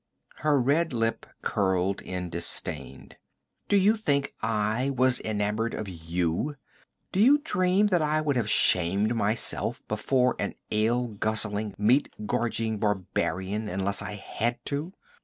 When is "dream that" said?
7.43-8.01